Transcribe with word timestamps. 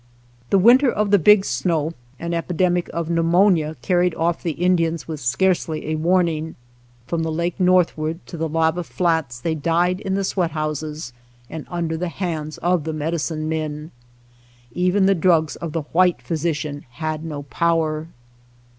The 0.49 0.57
winter 0.57 0.91
of 0.91 1.11
the 1.11 1.19
Big 1.19 1.45
Snow 1.45 1.91
an 2.19 2.33
epidemic 2.33 2.89
of 2.91 3.11
pneumonia 3.11 3.75
carried 3.83 4.15
off 4.15 4.41
the 4.41 4.53
Indians 4.53 5.07
with 5.07 5.19
scarcely 5.19 5.89
a 5.91 5.95
warning; 5.95 6.55
from 7.05 7.21
the 7.21 7.31
lake 7.31 7.59
northward 7.59 8.25
to 8.25 8.35
the 8.35 8.49
lava 8.49 8.83
flats 8.83 9.39
they 9.39 9.53
died 9.53 9.99
in 9.99 10.15
the 10.15 10.23
sweat 10.23 10.53
houses, 10.57 11.13
and 11.51 11.67
under 11.69 11.97
the 11.97 12.09
hands 12.09 12.57
of 12.63 12.83
the 12.83 12.93
medicine 12.93 13.47
men. 13.47 13.91
Even 14.71 15.05
the 15.05 15.13
drugs 15.13 15.55
of 15.57 15.71
the 15.71 15.83
white 15.91 16.19
physician 16.23 16.83
had 16.89 17.23
no 17.23 17.43
power. 17.43 18.07